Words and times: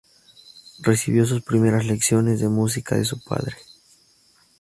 Recibió 0.79 1.27
sus 1.27 1.43
primeras 1.43 1.85
lecciones 1.85 2.39
de 2.39 2.49
música 2.49 2.95
de 2.95 3.05
su 3.05 3.23
padre. 3.23 3.55